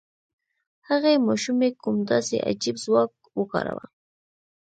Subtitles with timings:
[0.89, 3.85] هغې ماشومې کوم داسې عجيب ځواک وکاراوه؟